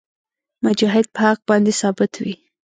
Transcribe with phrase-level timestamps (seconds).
[0.65, 2.35] مجاهد په حق باندې ثابت وي.